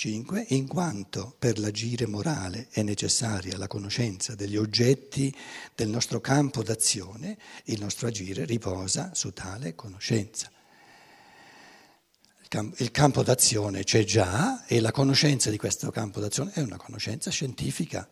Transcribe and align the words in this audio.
5. 0.00 0.46
In 0.48 0.66
quanto 0.66 1.36
per 1.38 1.58
l'agire 1.58 2.06
morale 2.06 2.68
è 2.70 2.80
necessaria 2.80 3.58
la 3.58 3.66
conoscenza 3.66 4.34
degli 4.34 4.56
oggetti 4.56 5.30
del 5.74 5.90
nostro 5.90 6.22
campo 6.22 6.62
d'azione, 6.62 7.36
il 7.64 7.78
nostro 7.78 8.06
agire 8.06 8.46
riposa 8.46 9.12
su 9.12 9.34
tale 9.34 9.74
conoscenza. 9.74 10.50
Il 12.78 12.90
campo 12.90 13.22
d'azione 13.22 13.84
c'è 13.84 14.02
già 14.04 14.64
e 14.64 14.80
la 14.80 14.90
conoscenza 14.90 15.50
di 15.50 15.58
questo 15.58 15.90
campo 15.90 16.18
d'azione 16.18 16.52
è 16.54 16.62
una 16.62 16.78
conoscenza 16.78 17.30
scientifica 17.30 18.08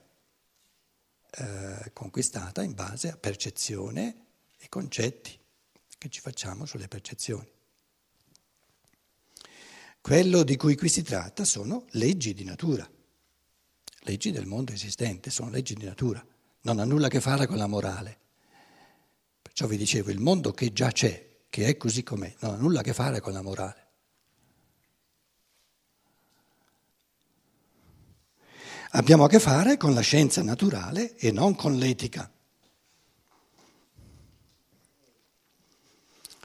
eh, 1.31 1.91
conquistata 1.95 2.63
in 2.63 2.75
base 2.75 3.11
a 3.11 3.17
percezione 3.17 4.27
e 4.59 4.69
concetti 4.69 5.39
che 5.97 6.11
ci 6.11 6.21
facciamo 6.21 6.67
sulle 6.67 6.87
percezioni. 6.87 7.57
Quello 10.01 10.43
di 10.43 10.57
cui 10.57 10.77
qui 10.77 10.89
si 10.89 11.03
tratta 11.03 11.45
sono 11.45 11.85
leggi 11.91 12.33
di 12.33 12.45
natura, 12.45 12.89
leggi 14.01 14.31
del 14.31 14.47
mondo 14.47 14.73
esistente, 14.73 15.31
sono 15.31 15.51
leggi 15.51 15.75
di 15.75 15.85
natura, 15.85 16.25
non 16.63 16.79
ha 16.79 16.85
nulla 16.85 17.07
a 17.07 17.11
che 17.11 17.21
fare 17.21 17.47
con 17.47 17.57
la 17.57 17.67
morale. 17.67 18.19
Perciò 19.43 19.67
vi 19.67 19.77
dicevo, 19.77 20.11
il 20.11 20.21
mondo 20.21 20.53
che 20.53 20.73
già 20.73 20.91
c'è, 20.91 21.41
che 21.51 21.67
è 21.67 21.77
così 21.77 22.03
com'è, 22.03 22.35
non 22.41 22.55
ha 22.55 22.57
nulla 22.57 22.81
a 22.81 22.83
che 22.83 22.95
fare 22.95 23.21
con 23.21 23.33
la 23.33 23.43
morale. 23.43 23.87
Abbiamo 28.93 29.25
a 29.25 29.29
che 29.29 29.39
fare 29.39 29.77
con 29.77 29.93
la 29.93 30.01
scienza 30.01 30.43
naturale 30.43 31.17
e 31.17 31.31
non 31.31 31.55
con 31.55 31.77
l'etica. 31.77 32.31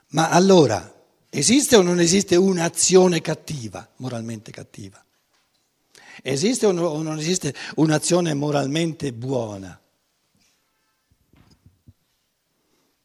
Ma 0.09 0.30
allora, 0.30 0.92
esiste 1.35 1.75
o 1.75 1.81
non 1.81 1.99
esiste 1.99 2.35
un'azione 2.35 3.19
cattiva, 3.19 3.87
moralmente 3.97 4.51
cattiva? 4.51 5.03
Esiste 6.21 6.67
o 6.67 6.71
non 6.71 7.17
esiste 7.17 7.55
un'azione 7.75 8.35
moralmente 8.35 9.11
buona? 9.13 9.80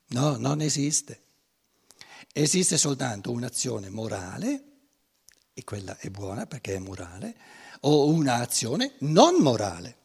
No, 0.08 0.36
non 0.36 0.60
esiste. 0.60 1.20
Esiste 2.32 2.76
soltanto 2.76 3.30
un'azione 3.30 3.88
morale, 3.88 4.62
e 5.54 5.64
quella 5.64 5.96
è 5.98 6.10
buona 6.10 6.46
perché 6.46 6.74
è 6.74 6.78
morale, 6.78 7.34
o 7.80 8.08
un'azione 8.08 8.94
non 8.98 9.36
morale. 9.36 9.96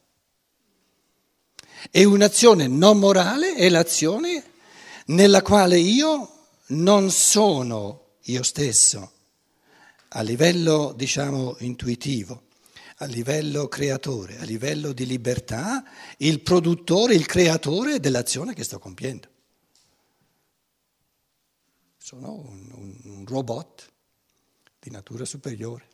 E 1.90 2.04
un'azione 2.04 2.66
non 2.68 2.98
morale 2.98 3.54
è 3.54 3.68
l'azione 3.68 4.52
nella 5.06 5.42
quale 5.42 5.78
io 5.78 6.46
non 6.68 7.10
sono 7.10 8.03
io 8.24 8.42
stesso 8.42 9.12
a 10.08 10.22
livello, 10.22 10.92
diciamo, 10.92 11.56
intuitivo, 11.60 12.44
a 12.98 13.06
livello 13.06 13.66
creatore, 13.66 14.38
a 14.38 14.44
livello 14.44 14.92
di 14.92 15.06
libertà, 15.06 15.84
il 16.18 16.40
produttore, 16.40 17.14
il 17.14 17.26
creatore 17.26 17.98
dell'azione 17.98 18.54
che 18.54 18.62
sto 18.62 18.78
compiendo. 18.78 19.28
Sono 21.96 22.34
un, 22.34 22.70
un, 22.72 23.00
un 23.04 23.26
robot 23.26 23.92
di 24.78 24.90
natura 24.90 25.24
superiore 25.24 25.88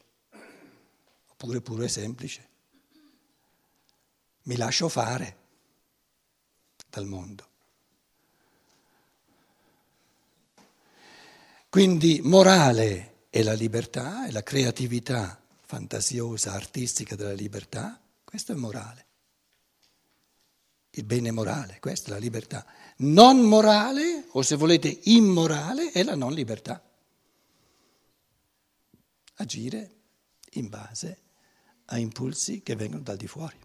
oppure 1.28 1.60
puro 1.62 1.82
e 1.82 1.88
semplice. 1.88 2.48
Mi 4.42 4.56
lascio 4.56 4.88
fare 4.88 5.38
dal 6.90 7.06
mondo. 7.06 7.49
Quindi 11.70 12.20
morale 12.24 13.26
è 13.30 13.44
la 13.44 13.52
libertà, 13.52 14.26
è 14.26 14.32
la 14.32 14.42
creatività 14.42 15.40
fantasiosa, 15.64 16.52
artistica 16.52 17.14
della 17.14 17.32
libertà, 17.32 18.02
questo 18.24 18.50
è 18.50 18.56
morale. 18.56 19.06
Il 20.90 21.04
bene 21.04 21.30
morale, 21.30 21.78
questa 21.78 22.08
è 22.08 22.10
la 22.10 22.18
libertà. 22.18 22.66
Non 22.96 23.42
morale, 23.42 24.24
o 24.30 24.42
se 24.42 24.56
volete 24.56 24.98
immorale, 25.04 25.92
è 25.92 26.02
la 26.02 26.16
non 26.16 26.32
libertà. 26.32 26.82
Agire 29.34 29.94
in 30.54 30.68
base 30.68 31.18
a 31.84 31.98
impulsi 31.98 32.62
che 32.62 32.74
vengono 32.74 33.04
dal 33.04 33.16
di 33.16 33.28
fuori. 33.28 33.58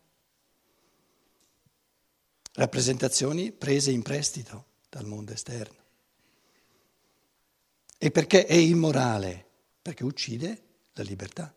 Rappresentazioni 2.54 3.52
prese 3.52 3.90
in 3.90 4.04
prestito 4.04 4.66
dal 4.90 5.06
mondo 5.06 5.34
esterno. 5.34 5.85
E 7.98 8.12
perché 8.12 8.46
è 8.46 8.54
immorale? 8.54 9.46
Perché 9.82 10.04
uccide 10.04 10.62
la 10.94 11.04
libertà. 11.04 11.54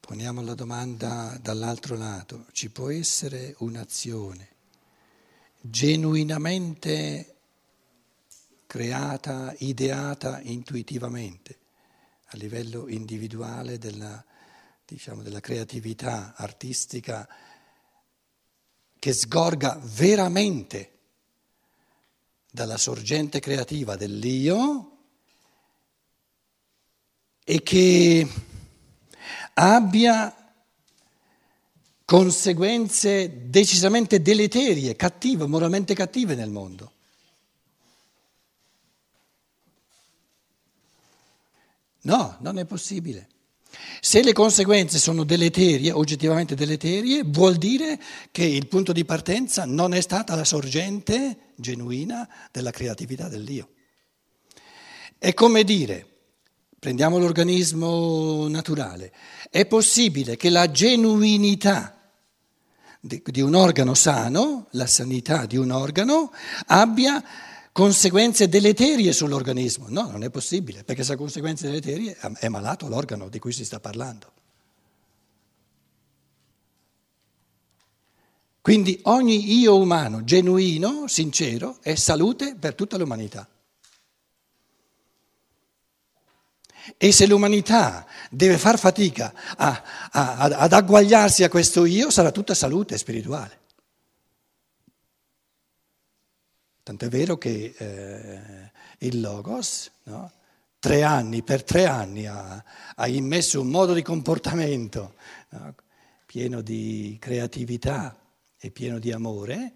Poniamo 0.00 0.40
la 0.42 0.54
domanda 0.54 1.36
dall'altro 1.42 1.96
lato, 1.96 2.46
ci 2.52 2.70
può 2.70 2.90
essere 2.90 3.56
un'azione 3.58 4.54
genuinamente 5.60 7.34
creata, 8.66 9.54
ideata 9.58 10.40
intuitivamente 10.42 11.58
a 12.26 12.36
livello 12.36 12.88
individuale 12.88 13.78
della, 13.78 14.24
diciamo, 14.84 15.22
della 15.22 15.40
creatività 15.40 16.34
artistica 16.36 17.28
che 19.06 19.12
sgorga 19.12 19.78
veramente 19.80 20.98
dalla 22.50 22.76
sorgente 22.76 23.38
creativa 23.38 23.94
dell'io 23.94 24.96
e 27.44 27.62
che 27.62 28.28
abbia 29.54 30.34
conseguenze 32.04 33.48
decisamente 33.48 34.20
deleterie, 34.20 34.96
cattive, 34.96 35.46
moralmente 35.46 35.94
cattive 35.94 36.34
nel 36.34 36.50
mondo. 36.50 36.92
No, 42.00 42.38
non 42.40 42.58
è 42.58 42.64
possibile. 42.64 43.28
Se 44.00 44.22
le 44.22 44.32
conseguenze 44.32 44.98
sono 44.98 45.24
deleterie, 45.24 45.92
oggettivamente 45.92 46.54
deleterie, 46.54 47.22
vuol 47.24 47.56
dire 47.56 47.98
che 48.30 48.44
il 48.44 48.68
punto 48.68 48.92
di 48.92 49.04
partenza 49.04 49.64
non 49.64 49.94
è 49.94 50.00
stata 50.00 50.34
la 50.34 50.44
sorgente 50.44 51.52
genuina 51.56 52.28
della 52.52 52.70
creatività 52.70 53.28
dell'io. 53.28 53.70
È 55.18 55.32
come 55.34 55.64
dire, 55.64 56.06
prendiamo 56.78 57.18
l'organismo 57.18 58.46
naturale, 58.48 59.12
è 59.50 59.66
possibile 59.66 60.36
che 60.36 60.50
la 60.50 60.70
genuinità 60.70 61.92
di 63.00 63.40
un 63.40 63.54
organo 63.54 63.94
sano, 63.94 64.66
la 64.72 64.86
sanità 64.86 65.46
di 65.46 65.56
un 65.56 65.70
organo, 65.70 66.32
abbia 66.66 67.22
conseguenze 67.76 68.48
deleterie 68.48 69.12
sull'organismo. 69.12 69.88
No, 69.90 70.10
non 70.10 70.24
è 70.24 70.30
possibile, 70.30 70.82
perché 70.82 71.04
se 71.04 71.12
ha 71.12 71.16
conseguenze 71.16 71.66
deleterie 71.66 72.16
è 72.38 72.48
malato 72.48 72.88
l'organo 72.88 73.28
di 73.28 73.38
cui 73.38 73.52
si 73.52 73.66
sta 73.66 73.80
parlando. 73.80 74.32
Quindi 78.62 78.98
ogni 79.02 79.58
io 79.58 79.76
umano 79.76 80.24
genuino, 80.24 81.06
sincero, 81.06 81.76
è 81.82 81.96
salute 81.96 82.56
per 82.58 82.74
tutta 82.74 82.96
l'umanità. 82.96 83.46
E 86.96 87.12
se 87.12 87.26
l'umanità 87.26 88.06
deve 88.30 88.56
far 88.56 88.78
fatica 88.78 89.34
a, 89.54 89.82
a, 90.12 90.34
ad 90.38 90.72
agguagliarsi 90.72 91.44
a 91.44 91.50
questo 91.50 91.84
io, 91.84 92.10
sarà 92.10 92.30
tutta 92.30 92.54
salute 92.54 92.96
spirituale. 92.96 93.64
Tant'è 96.86 97.08
vero 97.08 97.36
che 97.36 97.74
eh, 97.76 98.70
il 98.98 99.20
Logos, 99.20 99.90
no? 100.04 100.30
tre 100.78 101.02
anni, 101.02 101.42
per 101.42 101.64
tre 101.64 101.84
anni 101.84 102.26
ha, 102.26 102.62
ha, 102.94 103.08
immesso 103.08 103.60
un 103.60 103.66
modo 103.66 103.92
di 103.92 104.02
comportamento 104.02 105.14
no? 105.48 105.74
pieno 106.26 106.60
di 106.60 107.16
creatività 107.20 108.16
e 108.56 108.70
pieno 108.70 109.00
di 109.00 109.10
amore 109.10 109.72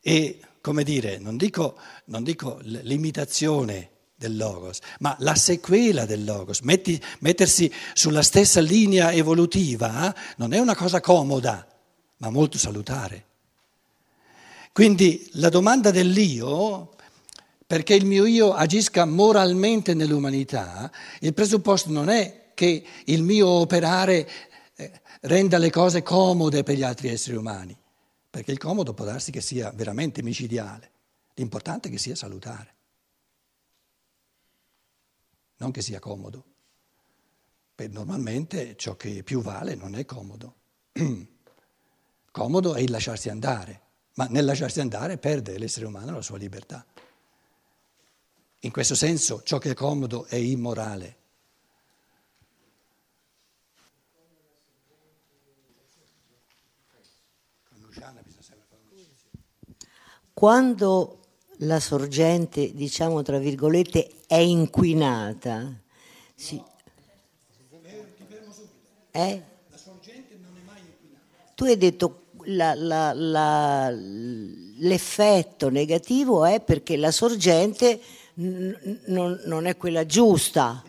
e, 0.00 0.40
come 0.60 0.82
dire, 0.82 1.18
non 1.18 1.36
dico, 1.36 1.78
non 2.06 2.24
dico 2.24 2.58
l'imitazione 2.62 3.90
del 4.16 4.36
Logos, 4.36 4.80
ma 4.98 5.14
la 5.20 5.36
sequela 5.36 6.04
del 6.04 6.24
Logos, 6.24 6.62
Metti, 6.62 7.00
mettersi 7.20 7.72
sulla 7.92 8.22
stessa 8.22 8.60
linea 8.60 9.12
evolutiva 9.12 10.12
eh? 10.12 10.20
non 10.38 10.52
è 10.52 10.58
una 10.58 10.74
cosa 10.74 11.00
comoda, 11.00 11.64
ma 12.16 12.30
molto 12.30 12.58
salutare. 12.58 13.28
Quindi 14.80 15.28
la 15.32 15.50
domanda 15.50 15.90
dell'io, 15.90 16.96
perché 17.66 17.92
il 17.94 18.06
mio 18.06 18.24
io 18.24 18.54
agisca 18.54 19.04
moralmente 19.04 19.92
nell'umanità, 19.92 20.90
il 21.20 21.34
presupposto 21.34 21.90
non 21.90 22.08
è 22.08 22.52
che 22.54 22.86
il 23.04 23.22
mio 23.22 23.46
operare 23.46 24.26
eh, 24.76 25.02
renda 25.20 25.58
le 25.58 25.68
cose 25.68 26.00
comode 26.02 26.62
per 26.62 26.76
gli 26.76 26.82
altri 26.82 27.08
esseri 27.08 27.36
umani, 27.36 27.78
perché 28.30 28.52
il 28.52 28.56
comodo 28.56 28.94
può 28.94 29.04
darsi 29.04 29.30
che 29.30 29.42
sia 29.42 29.70
veramente 29.70 30.22
micidiale. 30.22 30.90
L'importante 31.34 31.88
è 31.88 31.90
che 31.90 31.98
sia 31.98 32.14
salutare, 32.14 32.74
non 35.58 35.72
che 35.72 35.82
sia 35.82 35.98
comodo. 35.98 36.44
Beh, 37.74 37.88
normalmente 37.88 38.76
ciò 38.78 38.96
che 38.96 39.22
più 39.24 39.42
vale 39.42 39.74
non 39.74 39.94
è 39.94 40.06
comodo. 40.06 40.54
comodo 42.32 42.74
è 42.76 42.80
il 42.80 42.90
lasciarsi 42.90 43.28
andare, 43.28 43.88
ma 44.20 44.26
nel 44.28 44.44
lasciarsi 44.44 44.80
andare 44.80 45.16
perde 45.16 45.56
l'essere 45.56 45.86
umano 45.86 46.12
la 46.12 46.20
sua 46.20 46.36
libertà. 46.36 46.84
In 48.60 48.70
questo 48.70 48.94
senso 48.94 49.40
ciò 49.42 49.56
che 49.56 49.70
è 49.70 49.74
comodo 49.74 50.26
è 50.26 50.36
immorale. 50.36 51.16
Quando 60.34 61.20
la 61.60 61.80
sorgente, 61.80 62.74
diciamo 62.74 63.22
tra 63.22 63.38
virgolette, 63.38 64.24
è 64.26 64.36
inquinata, 64.36 65.80
si... 66.34 66.62
Eh? 69.12 69.42
La 69.70 69.76
sorgente 69.78 70.36
non 70.36 70.54
è 70.56 70.62
mai 70.66 70.80
inquinata. 70.80 71.52
Tu 71.54 71.64
hai 71.64 71.76
detto 71.78 72.20
la, 72.50 72.74
la, 72.74 73.12
la, 73.12 73.90
l'effetto 73.90 75.68
negativo 75.70 76.44
è 76.44 76.60
perché 76.60 76.96
la 76.96 77.10
sorgente 77.10 78.00
n- 78.34 79.00
non, 79.06 79.40
non 79.44 79.66
è 79.66 79.76
quella 79.76 80.06
giusta. 80.06 80.84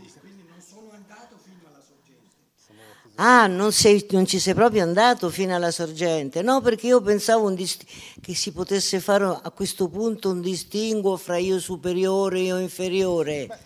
Ah, 3.15 3.45
non, 3.45 3.71
sei, 3.71 4.03
non, 4.11 4.25
ci 4.25 4.39
sei 4.39 4.55
proprio 4.55 4.81
andato 4.81 5.29
fino 5.29 5.53
alla 5.53 5.69
sorgente? 5.69 6.41
No, 6.41 6.59
perché 6.61 6.87
io 6.87 7.01
pensavo 7.01 7.51
dist- 7.51 7.85
che 8.19 8.33
si 8.33 8.51
potesse 8.51 8.99
fare 8.99 9.25
a 9.25 9.51
questo 9.51 9.89
punto 9.89 10.31
un 10.31 10.41
distinguo 10.41 11.17
fra 11.17 11.37
io 11.37 11.59
superiore 11.59 12.39
e 12.39 12.43
io 12.43 12.57
inferiore. 12.57 13.59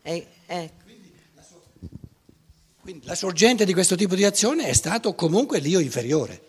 Eh, 0.00 0.26
eh. 0.46 0.70
Quindi 2.80 3.06
la 3.06 3.14
sorgente 3.14 3.64
di 3.64 3.72
questo 3.72 3.94
tipo 3.94 4.14
di 4.14 4.24
azione 4.24 4.66
è 4.68 4.72
stato 4.74 5.14
comunque 5.14 5.58
l'io 5.58 5.80
inferiore, 5.80 6.40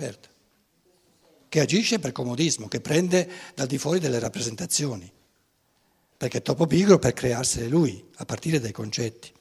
certo, 0.00 0.28
che 1.48 1.60
agisce 1.60 1.98
per 1.98 2.12
comodismo, 2.12 2.68
che 2.68 2.80
prende 2.80 3.28
dal 3.54 3.66
di 3.66 3.76
fuori 3.76 3.98
delle 3.98 4.18
rappresentazioni, 4.18 5.10
perché 6.16 6.38
è 6.38 6.42
troppo 6.42 6.66
pigro 6.66 6.98
per 6.98 7.12
crearsene 7.12 7.68
lui, 7.68 8.02
a 8.16 8.24
partire 8.24 8.60
dai 8.60 8.72
concetti. 8.72 9.32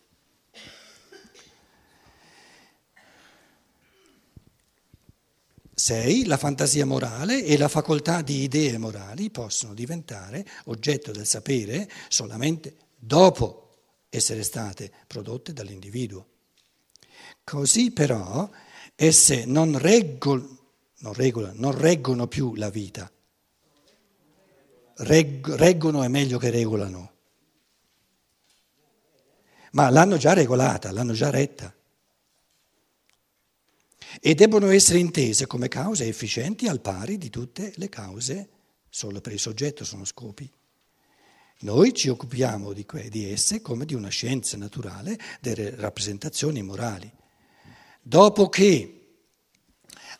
6. 5.75 6.25
La 6.25 6.35
fantasia 6.35 6.85
morale 6.85 7.45
e 7.45 7.57
la 7.57 7.69
facoltà 7.69 8.21
di 8.21 8.43
idee 8.43 8.77
morali 8.77 9.29
possono 9.29 9.73
diventare 9.73 10.45
oggetto 10.65 11.11
del 11.11 11.25
sapere 11.25 11.89
solamente 12.09 12.75
dopo 12.97 13.69
essere 14.09 14.43
state 14.43 14.91
prodotte 15.07 15.53
dall'individuo. 15.53 16.27
Così 17.45 17.91
però 17.91 18.49
esse 19.01 19.45
non, 19.45 19.77
reggol, 19.77 20.45
non, 20.97 21.13
regolano, 21.13 21.53
non 21.57 21.77
reggono 21.77 22.27
più 22.27 22.53
la 22.55 22.69
vita. 22.69 23.09
Reg, 24.95 25.47
reggono 25.55 26.03
è 26.03 26.09
meglio 26.09 26.37
che 26.37 26.49
regolano. 26.49 27.11
Ma 29.71 29.89
l'hanno 29.89 30.17
già 30.17 30.33
regolata, 30.33 30.91
l'hanno 30.91 31.13
già 31.13 31.29
retta 31.29 31.73
e 34.19 34.35
debbono 34.35 34.67
essere 34.69 34.99
intese 34.99 35.47
come 35.47 35.69
cause 35.69 36.05
efficienti 36.05 36.67
al 36.67 36.81
pari 36.81 37.17
di 37.17 37.29
tutte 37.29 37.71
le 37.75 37.87
cause, 37.87 38.49
solo 38.89 39.21
per 39.21 39.31
il 39.31 39.39
soggetto 39.39 39.85
sono 39.85 40.03
scopi. 40.03 40.51
Noi 41.59 41.93
ci 41.93 42.09
occupiamo 42.09 42.73
di 42.73 43.31
esse 43.31 43.61
come 43.61 43.85
di 43.85 43.93
una 43.93 44.09
scienza 44.09 44.57
naturale 44.57 45.17
delle 45.39 45.73
rappresentazioni 45.75 46.61
morali. 46.61 47.09
Dopo 48.09 48.49
che 48.49 49.01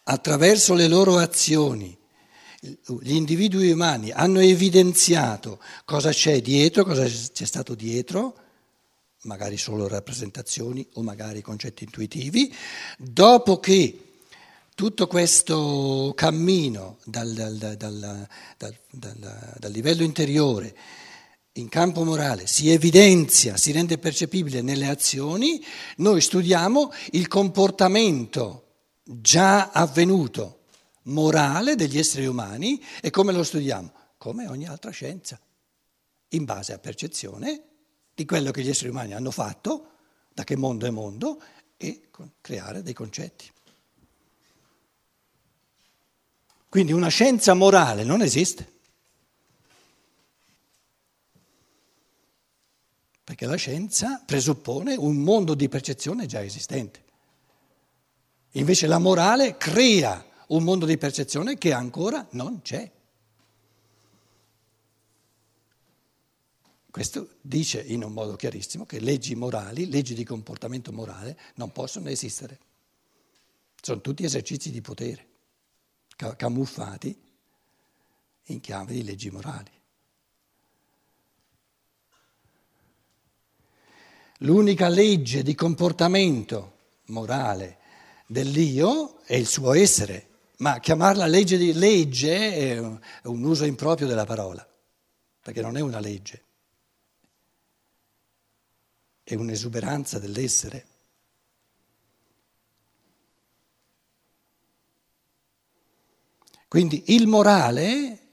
attraverso 0.03 0.75
le 0.75 0.87
loro 0.87 1.17
azioni 1.17 1.97
gli 3.01 3.15
individui 3.15 3.71
umani 3.71 4.11
hanno 4.11 4.41
evidenziato 4.41 5.59
cosa 5.85 6.11
c'è 6.11 6.39
dietro, 6.39 6.83
cosa 6.83 7.05
c'è 7.05 7.45
stato 7.45 7.73
dietro, 7.73 8.35
magari 9.23 9.57
solo 9.57 9.87
rappresentazioni 9.87 10.87
o 10.93 11.01
magari 11.01 11.41
concetti 11.41 11.83
intuitivi, 11.83 12.55
dopo 12.95 13.59
che 13.59 14.19
tutto 14.75 15.07
questo 15.07 16.13
cammino 16.15 16.99
dal, 17.05 17.33
dal, 17.33 17.75
dal, 17.75 18.27
dal, 18.91 19.71
livello 19.71 20.03
interiore 20.03 20.75
in 21.53 21.69
campo 21.69 22.03
morale 22.03 22.47
si 22.47 22.69
evidenzia, 22.69 23.57
si 23.57 23.71
rende 23.71 23.97
percepibile 23.97 24.61
nelle 24.61 24.87
azioni, 24.87 25.63
noi 25.97 26.21
studiamo 26.21 26.91
il 27.11 27.27
comportamento 27.27 28.65
già 29.03 29.71
avvenuto 29.71 30.59
morale 31.03 31.75
degli 31.75 31.97
esseri 31.97 32.27
umani 32.27 32.81
e 33.01 33.09
come 33.09 33.33
lo 33.33 33.43
studiamo? 33.43 33.91
Come 34.17 34.47
ogni 34.47 34.67
altra 34.67 34.91
scienza, 34.91 35.39
in 36.29 36.45
base 36.45 36.73
a 36.73 36.77
percezione 36.79 37.63
di 38.13 38.25
quello 38.25 38.51
che 38.51 38.61
gli 38.61 38.69
esseri 38.69 38.89
umani 38.89 39.13
hanno 39.13 39.31
fatto, 39.31 39.87
da 40.33 40.43
che 40.43 40.55
mondo 40.55 40.85
è 40.85 40.89
mondo, 40.89 41.41
e 41.77 42.09
creare 42.41 42.83
dei 42.83 42.93
concetti. 42.93 43.49
Quindi 46.67 46.91
una 46.91 47.07
scienza 47.07 47.53
morale 47.53 48.03
non 48.03 48.21
esiste. 48.21 48.78
Perché 53.29 53.45
la 53.45 53.57
scienza 53.57 54.23
presuppone 54.25 54.95
un 54.95 55.17
mondo 55.17 55.53
di 55.53 55.69
percezione 55.69 56.25
già 56.25 56.43
esistente. 56.43 57.03
Invece 58.53 58.87
la 58.87 58.97
morale 58.97 59.55
crea 59.55 60.25
un 60.47 60.63
mondo 60.63 60.87
di 60.87 60.97
percezione 60.97 61.55
che 61.59 61.71
ancora 61.71 62.25
non 62.31 62.63
c'è. 62.63 62.91
Questo 66.89 67.35
dice 67.41 67.79
in 67.83 68.03
un 68.03 68.13
modo 68.13 68.35
chiarissimo 68.35 68.87
che 68.87 68.99
leggi 68.99 69.35
morali, 69.35 69.87
leggi 69.91 70.15
di 70.15 70.23
comportamento 70.23 70.91
morale 70.91 71.37
non 71.57 71.71
possono 71.71 72.09
esistere. 72.09 72.57
Sono 73.79 74.01
tutti 74.01 74.23
esercizi 74.23 74.71
di 74.71 74.81
potere, 74.81 75.27
camuffati 76.35 77.15
in 78.45 78.59
chiave 78.59 78.93
di 78.93 79.03
leggi 79.03 79.29
morali. 79.29 79.78
L'unica 84.39 84.87
legge 84.87 85.43
di 85.43 85.55
comportamento 85.55 86.77
morale 87.05 87.77
dell'io 88.27 89.19
è 89.23 89.35
il 89.35 89.47
suo 89.47 89.73
essere, 89.73 90.27
ma 90.57 90.79
chiamarla 90.79 91.25
legge 91.25 91.57
di 91.57 91.73
legge 91.73 92.53
è 92.53 92.79
un 92.79 93.43
uso 93.43 93.65
improprio 93.65 94.07
della 94.07 94.25
parola, 94.25 94.67
perché 95.41 95.61
non 95.61 95.77
è 95.77 95.81
una 95.81 95.99
legge. 95.99 96.43
è 99.33 99.35
un'esuberanza 99.35 100.17
dell'essere. 100.17 100.85
Quindi 106.67 107.03
il 107.07 107.27
morale, 107.27 108.28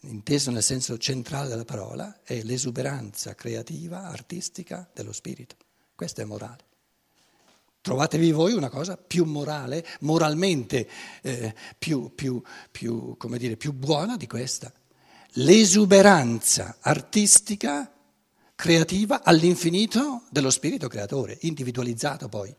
inteso 0.00 0.50
nel 0.50 0.62
senso 0.62 0.98
centrale 0.98 1.48
della 1.48 1.64
parola, 1.64 2.20
è 2.22 2.42
l'esuberanza 2.42 3.34
creativa, 3.34 4.04
artistica 4.04 4.88
dello 4.92 5.12
spirito. 5.12 5.56
Questo 5.94 6.20
è 6.20 6.24
morale. 6.24 6.66
Trovatevi 7.80 8.32
voi 8.32 8.52
una 8.52 8.68
cosa 8.68 8.96
più 8.96 9.24
morale, 9.24 9.86
moralmente 10.00 10.88
eh, 11.22 11.54
più, 11.78 12.12
più, 12.14 12.42
più, 12.70 13.16
dire, 13.36 13.56
più 13.56 13.72
buona 13.72 14.16
di 14.16 14.26
questa. 14.26 14.72
L'esuberanza 15.32 16.78
artistica 16.80 17.92
creativa 18.54 19.22
all'infinito 19.22 20.24
dello 20.30 20.50
spirito 20.50 20.88
creatore, 20.88 21.38
individualizzato 21.42 22.28
poi. 22.28 22.54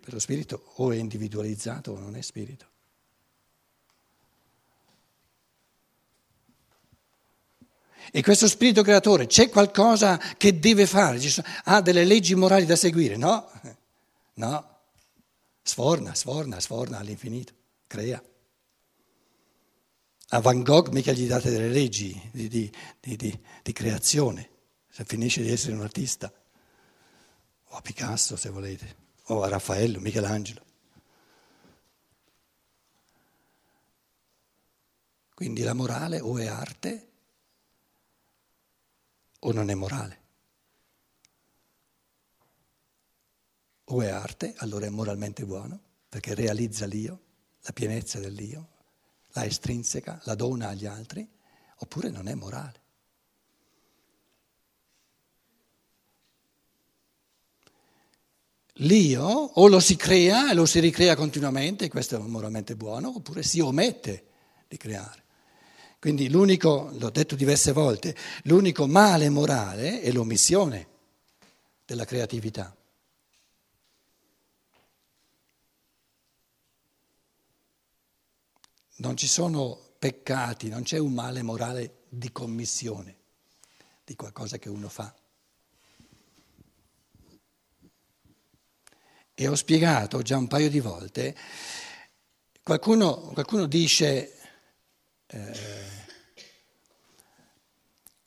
Per 0.00 0.12
lo 0.12 0.18
spirito 0.18 0.72
o 0.76 0.90
è 0.90 0.96
individualizzato 0.96 1.92
o 1.92 1.98
non 1.98 2.16
è 2.16 2.20
spirito. 2.20 2.69
E 8.12 8.22
questo 8.22 8.48
spirito 8.48 8.82
creatore 8.82 9.26
c'è 9.26 9.48
qualcosa 9.48 10.18
che 10.36 10.58
deve 10.58 10.86
fare, 10.86 11.20
ha 11.64 11.80
delle 11.80 12.04
leggi 12.04 12.34
morali 12.34 12.66
da 12.66 12.74
seguire? 12.74 13.16
No, 13.16 13.48
no, 14.34 14.78
sforna, 15.62 16.14
sforna, 16.14 16.58
sforna 16.58 16.98
all'infinito, 16.98 17.52
crea. 17.86 18.22
A 20.32 20.40
Van 20.40 20.62
Gogh 20.62 20.88
mica 20.88 21.12
gli 21.12 21.26
date 21.26 21.50
delle 21.50 21.68
leggi 21.68 22.20
di, 22.32 22.48
di, 22.48 22.70
di, 23.00 23.40
di 23.62 23.72
creazione, 23.72 24.48
se 24.88 25.04
finisce 25.04 25.42
di 25.42 25.50
essere 25.50 25.74
un 25.74 25.82
artista. 25.82 26.32
O 27.72 27.76
a 27.76 27.80
Picasso, 27.80 28.36
se 28.36 28.48
volete, 28.48 28.96
o 29.26 29.42
a 29.42 29.48
Raffaello, 29.48 30.00
Michelangelo. 30.00 30.64
Quindi 35.34 35.62
la 35.62 35.74
morale 35.74 36.20
o 36.20 36.38
è 36.38 36.46
arte 36.46 37.09
o 39.40 39.52
non 39.52 39.70
è 39.70 39.74
morale. 39.74 40.18
O 43.84 44.02
è 44.02 44.08
arte, 44.08 44.54
allora 44.58 44.86
è 44.86 44.90
moralmente 44.90 45.44
buono, 45.44 45.80
perché 46.08 46.34
realizza 46.34 46.86
l'io, 46.86 47.20
la 47.62 47.72
pienezza 47.72 48.20
dell'io, 48.20 48.68
la 49.32 49.44
estrinseca, 49.44 50.20
la 50.24 50.34
dona 50.34 50.68
agli 50.68 50.86
altri, 50.86 51.28
oppure 51.76 52.10
non 52.10 52.28
è 52.28 52.34
morale. 52.34 52.78
L'io 58.74 59.24
o 59.24 59.66
lo 59.66 59.80
si 59.80 59.96
crea 59.96 60.50
e 60.50 60.54
lo 60.54 60.64
si 60.64 60.80
ricrea 60.80 61.14
continuamente, 61.14 61.88
questo 61.88 62.16
è 62.16 62.18
moralmente 62.18 62.76
buono, 62.76 63.14
oppure 63.14 63.42
si 63.42 63.60
omette 63.60 64.26
di 64.68 64.76
creare. 64.76 65.24
Quindi 66.00 66.30
l'unico, 66.30 66.90
l'ho 66.94 67.10
detto 67.10 67.34
diverse 67.34 67.72
volte, 67.72 68.16
l'unico 68.44 68.86
male 68.86 69.28
morale 69.28 70.00
è 70.00 70.10
l'omissione 70.10 70.88
della 71.84 72.06
creatività. 72.06 72.74
Non 78.96 79.14
ci 79.14 79.28
sono 79.28 79.78
peccati, 79.98 80.70
non 80.70 80.84
c'è 80.84 80.96
un 80.96 81.12
male 81.12 81.42
morale 81.42 82.04
di 82.08 82.32
commissione 82.32 83.16
di 84.02 84.16
qualcosa 84.16 84.56
che 84.56 84.70
uno 84.70 84.88
fa. 84.88 85.14
E 89.34 89.48
ho 89.48 89.54
spiegato 89.54 90.22
già 90.22 90.38
un 90.38 90.48
paio 90.48 90.70
di 90.70 90.80
volte, 90.80 91.36
qualcuno, 92.62 93.18
qualcuno 93.34 93.66
dice, 93.66 94.39
eh, 95.32 95.52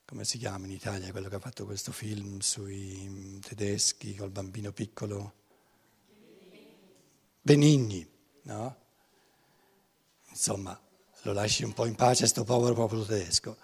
come 0.06 0.24
si 0.24 0.38
chiama 0.38 0.66
in 0.66 0.72
Italia 0.72 1.12
quello 1.12 1.28
che 1.28 1.36
ha 1.36 1.40
fatto 1.40 1.66
questo 1.66 1.92
film 1.92 2.40
sui 2.40 3.40
tedeschi 3.42 4.16
col 4.16 4.30
bambino 4.30 4.72
piccolo? 4.72 5.34
Benigni, 7.42 8.08
no? 8.44 8.78
Insomma, 10.30 10.80
lo 11.24 11.34
lasci 11.34 11.64
un 11.64 11.74
po' 11.74 11.86
in 11.86 11.96
pace 11.96 12.26
sto 12.26 12.46
povero 12.46 12.74
popolo 12.74 13.04
tedesco. 13.04 13.58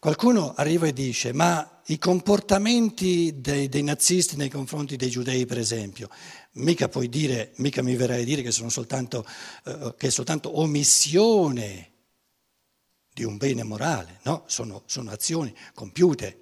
Qualcuno 0.00 0.52
arriva 0.54 0.88
e 0.88 0.92
dice, 0.92 1.32
ma 1.32 1.80
i 1.86 1.98
comportamenti 1.98 3.40
dei, 3.40 3.68
dei, 3.68 3.82
nazisti 3.82 4.36
nei 4.36 4.50
confronti 4.50 4.96
dei 4.96 5.10
giudei, 5.10 5.46
per 5.46 5.58
esempio, 5.58 6.08
mica 6.52 6.88
puoi 6.88 7.08
dire, 7.08 7.52
mica 7.56 7.82
mi 7.82 7.94
verrai 7.94 8.22
a 8.22 8.24
dire 8.24 8.42
che, 8.42 8.50
sono 8.50 8.68
soltanto, 8.68 9.24
eh, 9.64 9.94
che 9.96 10.08
è 10.08 10.10
soltanto 10.10 10.58
omissione 10.58 11.92
di 13.14 13.22
un 13.22 13.36
bene 13.36 13.62
morale, 13.62 14.18
no? 14.24 14.42
Sono, 14.46 14.82
sono 14.86 15.12
azioni 15.12 15.54
compiute. 15.72 16.40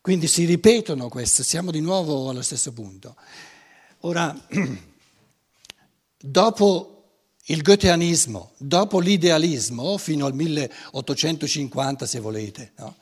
Quindi 0.03 0.27
si 0.27 0.45
ripetono 0.45 1.09
queste, 1.09 1.43
siamo 1.43 1.71
di 1.71 1.81
nuovo 1.81 2.29
allo 2.29 2.43
stesso 2.43 2.75
punto. 2.75 3.17
Ora, 4.01 4.39
dopo 6.21 7.05
il 7.45 7.63
goetheanismo, 7.63 8.53
dopo 8.59 9.01
l'idealismo, 9.01 9.97
fino 9.97 10.27
al 10.27 10.35
1850 10.35 12.05
se 12.05 12.21
volete, 12.21 12.73
no? 12.77 12.97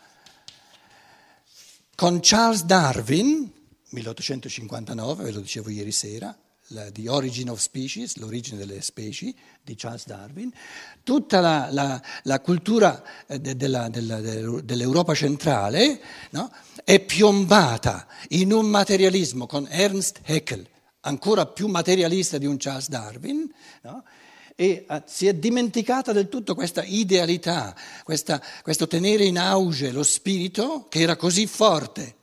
Con 1.99 2.21
Charles 2.23 2.63
Darwin, 2.63 3.51
1859, 3.89 5.25
ve 5.25 5.33
lo 5.33 5.41
dicevo 5.41 5.69
ieri 5.69 5.91
sera, 5.91 6.33
The 6.93 7.09
Origin 7.09 7.51
of 7.51 7.59
Species, 7.59 8.19
l'origine 8.19 8.57
delle 8.57 8.81
specie 8.83 9.35
di 9.65 9.75
Charles 9.75 10.07
Darwin, 10.07 10.53
tutta 11.03 11.41
la, 11.41 11.69
la, 11.73 12.01
la 12.23 12.41
cultura 12.41 13.03
eh, 13.27 13.41
de, 13.41 13.57
della, 13.57 13.89
della, 13.89 14.21
dell'Europa 14.21 15.13
centrale 15.13 16.01
no? 16.31 16.53
è 16.85 17.01
piombata 17.01 18.07
in 18.29 18.53
un 18.53 18.67
materialismo 18.67 19.47
con 19.47 19.67
Ernst 19.69 20.21
Haeckel, 20.25 20.69
ancora 21.01 21.47
più 21.47 21.67
materialista 21.67 22.39
di 22.39 22.47
un 22.47 22.59
Charles 22.59 22.91
Darwin, 22.91 23.53
no? 23.83 24.05
E 24.61 24.83
ah, 24.89 25.05
si 25.07 25.29
è 25.29 25.35
dimenticata 25.35 26.11
del 26.11 26.29
tutto 26.29 26.57
questa 26.57 26.83
idealità, 26.83 27.77
questa, 28.03 28.43
questo 28.61 28.89
tenere 28.89 29.25
in 29.25 29.39
auge 29.39 29.93
lo 29.93 30.03
spirito 30.03 30.87
che 30.89 30.99
era 30.99 31.15
così 31.15 31.47
forte 31.47 32.17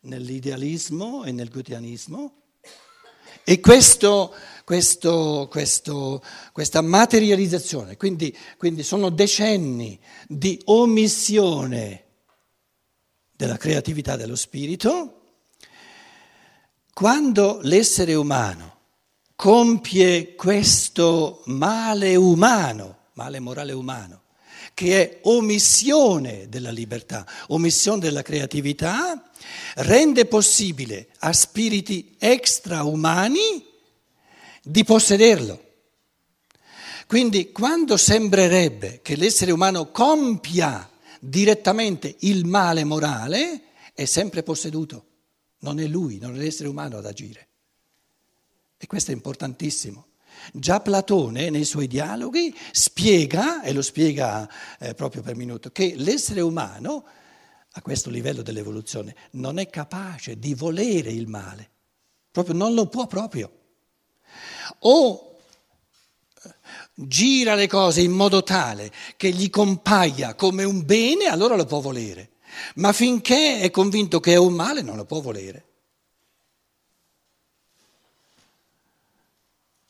nell'idealismo 0.00 1.24
e 1.24 1.32
nel 1.32 1.50
goetheanismo. 1.50 2.32
E 3.44 3.60
questo, 3.60 4.34
questo, 4.64 5.48
questo, 5.50 6.22
questa 6.52 6.80
materializzazione, 6.80 7.98
quindi, 7.98 8.34
quindi 8.56 8.82
sono 8.82 9.10
decenni 9.10 10.00
di 10.26 10.58
omissione 10.64 12.04
della 13.32 13.58
creatività 13.58 14.16
dello 14.16 14.34
spirito, 14.34 15.20
quando 16.94 17.58
l'essere 17.60 18.14
umano 18.14 18.75
compie 19.36 20.34
questo 20.34 21.42
male 21.44 22.16
umano, 22.16 22.96
male 23.12 23.38
morale 23.38 23.72
umano, 23.72 24.22
che 24.72 25.00
è 25.00 25.20
omissione 25.24 26.48
della 26.48 26.70
libertà, 26.70 27.26
omissione 27.48 28.00
della 28.00 28.22
creatività, 28.22 29.30
rende 29.76 30.24
possibile 30.24 31.08
a 31.18 31.32
spiriti 31.32 32.16
extraumani 32.18 33.64
di 34.62 34.84
possederlo. 34.84 35.62
Quindi 37.06 37.52
quando 37.52 37.96
sembrerebbe 37.96 39.00
che 39.02 39.14
l'essere 39.16 39.52
umano 39.52 39.90
compia 39.92 40.90
direttamente 41.20 42.16
il 42.20 42.46
male 42.46 42.84
morale, 42.84 43.62
è 43.94 44.04
sempre 44.06 44.42
posseduto, 44.42 45.04
non 45.60 45.78
è 45.78 45.86
lui, 45.86 46.18
non 46.18 46.34
è 46.34 46.38
l'essere 46.38 46.68
umano 46.68 46.96
ad 46.96 47.06
agire. 47.06 47.48
E 48.78 48.86
questo 48.86 49.10
è 49.10 49.14
importantissimo. 49.14 50.08
Già 50.52 50.80
Platone 50.80 51.50
nei 51.50 51.64
suoi 51.64 51.86
dialoghi 51.86 52.54
spiega, 52.70 53.62
e 53.62 53.72
lo 53.72 53.82
spiega 53.82 54.48
eh, 54.78 54.94
proprio 54.94 55.22
per 55.22 55.34
minuto, 55.34 55.70
che 55.70 55.94
l'essere 55.96 56.40
umano 56.40 57.04
a 57.72 57.82
questo 57.82 58.10
livello 58.10 58.42
dell'evoluzione 58.42 59.14
non 59.32 59.58
è 59.58 59.68
capace 59.68 60.38
di 60.38 60.54
volere 60.54 61.10
il 61.10 61.26
male, 61.26 61.70
proprio 62.30 62.54
non 62.54 62.74
lo 62.74 62.86
può 62.86 63.06
proprio. 63.06 63.50
O 64.80 65.38
eh, 66.42 66.54
gira 66.94 67.54
le 67.54 67.66
cose 67.66 68.02
in 68.02 68.12
modo 68.12 68.42
tale 68.42 68.92
che 69.16 69.30
gli 69.30 69.50
compaia 69.50 70.34
come 70.34 70.64
un 70.64 70.84
bene, 70.84 71.26
allora 71.26 71.56
lo 71.56 71.64
può 71.64 71.80
volere, 71.80 72.32
ma 72.76 72.92
finché 72.92 73.60
è 73.60 73.70
convinto 73.70 74.20
che 74.20 74.32
è 74.32 74.36
un 74.36 74.54
male 74.54 74.82
non 74.82 74.96
lo 74.96 75.04
può 75.04 75.20
volere. 75.20 75.65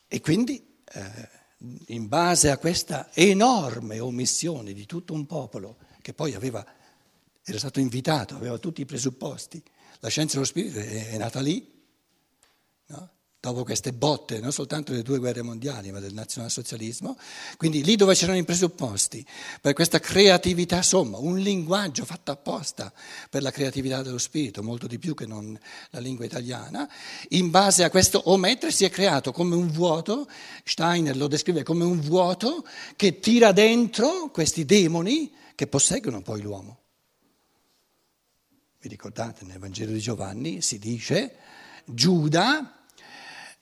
E 0.08 0.20
quindi, 0.20 0.64
eh, 0.92 1.28
in 1.88 2.08
base 2.08 2.50
a 2.50 2.58
questa 2.58 3.10
enorme 3.14 3.98
omissione 3.98 4.72
di 4.72 4.86
tutto 4.86 5.12
un 5.12 5.26
popolo 5.26 5.78
che 6.00 6.12
poi 6.12 6.34
aveva, 6.34 6.64
era 7.42 7.58
stato 7.58 7.80
invitato, 7.80 8.36
aveva 8.36 8.58
tutti 8.58 8.82
i 8.82 8.86
presupposti, 8.86 9.62
la 10.00 10.08
scienza 10.08 10.34
dello 10.34 10.46
spirito 10.46 10.78
è, 10.78 11.10
è 11.10 11.16
nata 11.16 11.40
lì, 11.40 11.68
no? 12.86 13.10
Dopo 13.50 13.64
queste 13.64 13.92
botte, 13.92 14.40
non 14.40 14.52
soltanto 14.52 14.90
delle 14.92 15.02
due 15.02 15.18
guerre 15.18 15.42
mondiali, 15.42 15.90
ma 15.92 16.00
del 16.00 16.14
nazionalsocialismo, 16.14 17.16
quindi 17.56 17.84
lì 17.84 17.96
dove 17.96 18.14
c'erano 18.14 18.38
i 18.38 18.44
presupposti 18.44 19.24
per 19.60 19.72
questa 19.72 20.00
creatività, 20.00 20.76
insomma, 20.76 21.18
un 21.18 21.38
linguaggio 21.38 22.04
fatto 22.04 22.30
apposta 22.30 22.92
per 23.30 23.42
la 23.42 23.50
creatività 23.50 24.02
dello 24.02 24.18
spirito, 24.18 24.62
molto 24.62 24.86
di 24.86 24.98
più 24.98 25.14
che 25.14 25.26
non 25.26 25.58
la 25.90 25.98
lingua 25.98 26.24
italiana, 26.24 26.88
in 27.30 27.50
base 27.50 27.84
a 27.84 27.90
questo 27.90 28.30
omettere 28.30 28.72
si 28.72 28.84
è 28.84 28.90
creato 28.90 29.32
come 29.32 29.54
un 29.54 29.70
vuoto, 29.70 30.28
Steiner 30.64 31.16
lo 31.16 31.28
descrive 31.28 31.62
come 31.62 31.84
un 31.84 32.00
vuoto 32.00 32.66
che 32.96 33.18
tira 33.20 33.52
dentro 33.52 34.30
questi 34.30 34.64
demoni 34.64 35.32
che 35.54 35.66
posseggono 35.66 36.20
poi 36.22 36.40
l'uomo. 36.42 36.80
Vi 38.80 38.88
ricordate, 38.88 39.44
nel 39.44 39.58
Vangelo 39.58 39.92
di 39.92 39.98
Giovanni 39.98 40.60
si 40.62 40.78
dice 40.78 41.36
Giuda 41.84 42.85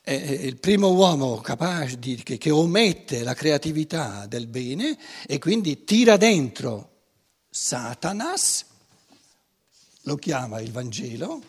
è 0.04 0.12
il 0.12 0.60
primo 0.60 0.92
uomo 0.92 1.40
capace 1.40 1.98
di, 1.98 2.16
che, 2.22 2.36
che 2.36 2.50
omette 2.50 3.22
la 3.22 3.32
creatività 3.32 4.26
del 4.26 4.48
bene 4.48 4.98
e 5.26 5.38
quindi 5.38 5.84
tira 5.84 6.18
dentro 6.18 6.90
Satanas, 7.48 8.66
lo 10.02 10.16
chiama 10.16 10.60
il 10.60 10.72
Vangelo, 10.72 11.42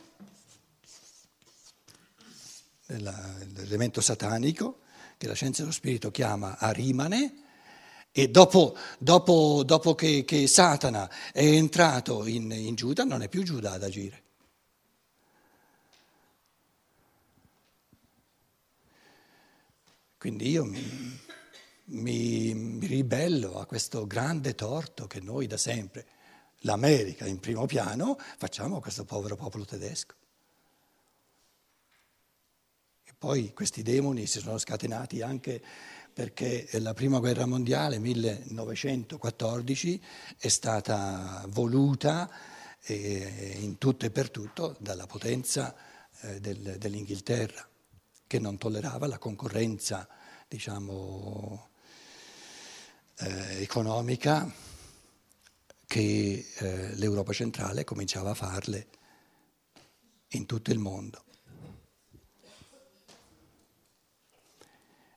l'elemento 2.86 4.00
satanico, 4.00 4.80
che 5.18 5.28
la 5.28 5.34
scienza 5.34 5.62
dello 5.62 5.74
spirito 5.74 6.10
chiama 6.10 6.58
Arimane, 6.58 7.44
e 8.14 8.30
dopo, 8.30 8.78
dopo, 8.98 9.64
dopo 9.66 9.96
che, 9.96 10.24
che, 10.24 10.48
Satana 10.48 11.10
è 11.34 11.44
entrato 11.44 12.26
in, 12.26 12.50
in 12.50 12.76
Giuda 12.76 13.04
non 13.04 13.22
è 13.22 13.28
più 13.28 13.44
Giuda 13.44 13.74
ad 13.74 13.84
agire. 13.84 14.24
Quindi 20.26 20.50
io 20.50 20.66
mi, 20.66 21.22
mi, 21.84 22.52
mi, 22.56 22.88
ribello 22.88 23.60
a 23.60 23.68
questo 23.68 24.08
grande 24.08 24.56
torto 24.56 25.06
che 25.06 25.20
noi 25.20 25.46
da 25.46 25.56
sempre, 25.56 26.04
l'America 26.62 27.28
in 27.28 27.40
primo 27.40 27.68
piano, 27.68 28.18
facciamo 28.40 28.78
a 28.78 28.82
questo 28.82 29.06
povero 29.06 29.36
popolo 29.36 29.66
tedesco. 29.66 30.16
E 33.04 33.14
poi 33.16 33.54
questi 33.54 33.84
demoni 33.84 34.26
si 34.26 34.40
sono 34.40 34.58
scatenati 34.58 35.22
anche 35.22 35.62
perché 36.12 36.68
la 36.80 36.96
prima 36.96 37.20
guerra 37.20 37.46
mondiale, 37.46 38.00
1914, 38.00 40.02
è 40.40 40.48
stata 40.48 41.46
voluta 41.50 42.32
eh, 42.82 43.58
in 43.60 43.78
tutto 43.78 44.08
e 44.08 44.10
per 44.10 44.32
tutto 44.32 44.76
dalla 44.80 45.06
potenza 45.06 45.76
eh, 46.22 46.40
del, 46.40 46.78
dell'Inghilterra 46.80 47.70
che 48.28 48.40
non 48.40 48.58
tollerava 48.58 49.08
la 49.08 49.18
concorrenza, 49.18 50.08
diciamo, 50.48 51.70
eh, 53.20 53.62
economica 53.62 54.52
che 55.86 56.48
eh, 56.58 56.96
l'Europa 56.96 57.34
centrale 57.34 57.84
cominciava 57.84 58.32
a 58.32 58.36
farle 58.36 58.88
in 60.30 60.46
tutto 60.46 60.72
il 60.72 60.80
mondo. 60.80 61.24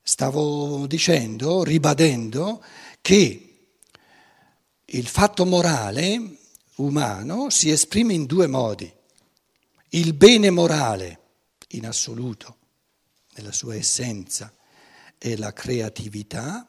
Stavo 0.02 0.86
dicendo, 0.86 1.62
ribadendo, 1.64 2.64
che 3.02 3.70
il 4.84 5.06
fatto 5.06 5.44
morale 5.44 6.38
umano 6.76 7.50
si 7.50 7.70
esprime 7.70 8.14
in 8.14 8.24
due 8.24 8.46
modi. 8.46 8.90
Il 9.90 10.14
bene 10.14 10.50
morale 10.50 11.20
in 11.68 11.86
assoluto 11.86 12.56
nella 13.34 13.52
sua 13.52 13.74
essenza 13.74 14.52
è 15.18 15.36
la 15.36 15.52
creatività 15.52 16.66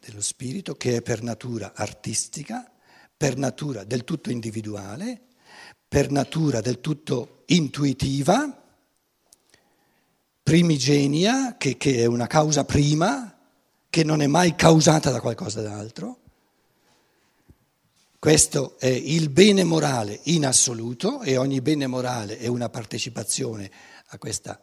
dello 0.00 0.20
spirito 0.20 0.74
che 0.76 0.96
è 0.96 1.02
per 1.02 1.22
natura 1.22 1.72
artistica, 1.74 2.70
per 3.16 3.36
natura 3.36 3.84
del 3.84 4.04
tutto 4.04 4.30
individuale, 4.30 5.20
per 5.88 6.10
natura 6.10 6.60
del 6.60 6.80
tutto 6.80 7.42
intuitiva, 7.46 8.62
primigenia, 10.42 11.56
che, 11.56 11.76
che 11.76 11.96
è 11.98 12.06
una 12.06 12.26
causa 12.26 12.64
prima, 12.64 13.36
che 13.90 14.04
non 14.04 14.20
è 14.22 14.26
mai 14.26 14.54
causata 14.54 15.10
da 15.10 15.20
qualcosa 15.20 15.62
d'altro. 15.62 16.20
Questo 18.18 18.78
è 18.78 18.86
il 18.86 19.28
bene 19.30 19.64
morale 19.64 20.20
in 20.24 20.46
assoluto 20.46 21.22
e 21.22 21.36
ogni 21.36 21.60
bene 21.60 21.86
morale 21.86 22.38
è 22.38 22.46
una 22.46 22.68
partecipazione 22.68 23.70
a 24.08 24.18
questa 24.18 24.60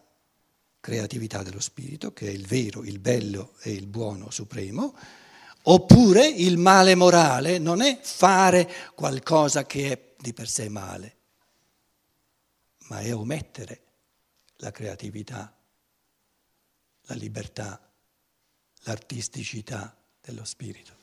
creatività 0.84 1.44
dello 1.44 1.62
spirito, 1.62 2.12
che 2.12 2.28
è 2.28 2.30
il 2.30 2.46
vero, 2.46 2.84
il 2.84 3.00
bello 3.00 3.54
e 3.62 3.72
il 3.72 3.88
buono 3.88 4.30
supremo, 4.32 4.94
oppure 5.62 6.28
il 6.28 6.58
male 6.58 6.94
morale 6.94 7.58
non 7.58 7.82
è 7.82 8.02
fare 8.02 8.70
qualcosa 8.94 9.66
che 9.66 9.92
è 9.94 10.14
di 10.18 10.34
per 10.34 10.50
sé 10.50 10.68
male, 10.68 11.16
ma 12.90 13.00
è 13.00 13.16
omettere 13.16 13.82
la 14.58 14.72
creatività, 14.72 15.58
la 17.04 17.16
libertà, 17.16 17.90
l'artisticità 18.80 19.96
dello 20.20 20.44
spirito. 20.44 21.03